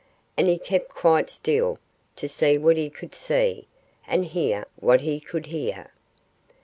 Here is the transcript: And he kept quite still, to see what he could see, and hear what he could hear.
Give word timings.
And 0.35 0.47
he 0.47 0.57
kept 0.57 0.89
quite 0.89 1.29
still, 1.29 1.77
to 2.15 2.27
see 2.27 2.57
what 2.57 2.75
he 2.75 2.89
could 2.89 3.13
see, 3.13 3.67
and 4.07 4.25
hear 4.25 4.65
what 4.77 5.01
he 5.01 5.19
could 5.19 5.45
hear. 5.45 5.91